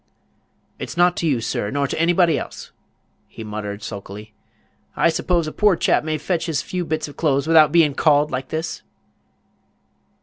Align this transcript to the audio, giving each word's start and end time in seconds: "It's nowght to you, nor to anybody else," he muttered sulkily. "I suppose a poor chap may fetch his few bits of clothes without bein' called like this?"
"It's 0.79 0.95
nowght 0.95 1.15
to 1.17 1.27
you, 1.27 1.39
nor 1.71 1.85
to 1.85 2.01
anybody 2.01 2.39
else," 2.39 2.71
he 3.27 3.43
muttered 3.43 3.83
sulkily. 3.83 4.33
"I 4.95 5.09
suppose 5.09 5.45
a 5.45 5.51
poor 5.51 5.75
chap 5.75 6.03
may 6.03 6.17
fetch 6.17 6.47
his 6.47 6.63
few 6.63 6.85
bits 6.85 7.07
of 7.07 7.17
clothes 7.17 7.45
without 7.45 7.71
bein' 7.71 7.93
called 7.93 8.31
like 8.31 8.47
this?" 8.47 8.81